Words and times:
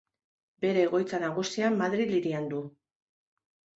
Bere 0.65 0.85
egoitza 0.85 1.19
nagusia 1.25 1.71
Madril 1.77 2.17
hirian 2.21 2.49
du. 2.55 2.63